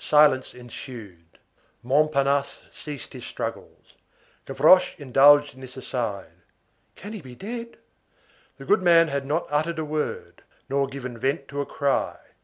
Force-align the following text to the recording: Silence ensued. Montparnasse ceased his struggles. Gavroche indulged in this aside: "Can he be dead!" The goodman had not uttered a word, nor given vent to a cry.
Silence 0.00 0.54
ensued. 0.54 1.38
Montparnasse 1.84 2.62
ceased 2.68 3.12
his 3.12 3.24
struggles. 3.24 3.94
Gavroche 4.44 4.98
indulged 4.98 5.54
in 5.54 5.60
this 5.60 5.76
aside: 5.76 6.32
"Can 6.96 7.12
he 7.12 7.20
be 7.20 7.36
dead!" 7.36 7.76
The 8.56 8.64
goodman 8.64 9.06
had 9.06 9.24
not 9.24 9.46
uttered 9.50 9.78
a 9.78 9.84
word, 9.84 10.42
nor 10.68 10.88
given 10.88 11.16
vent 11.16 11.46
to 11.46 11.60
a 11.60 11.64
cry. 11.64 12.16